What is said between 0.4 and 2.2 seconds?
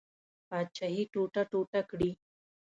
پاچهي ټوټه ټوټه کړي.